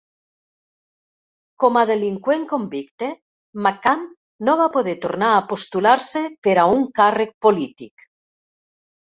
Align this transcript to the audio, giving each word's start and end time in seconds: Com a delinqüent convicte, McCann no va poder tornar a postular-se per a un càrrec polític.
Com 1.63 1.75
a 1.81 1.83
delinqüent 1.89 2.45
convicte, 2.53 3.09
McCann 3.65 4.01
no 4.49 4.57
va 4.63 4.67
poder 4.79 4.97
tornar 5.05 5.29
a 5.35 5.45
postular-se 5.53 6.25
per 6.49 6.57
a 6.65 6.65
un 6.79 6.83
càrrec 7.03 7.37
polític. 7.49 8.09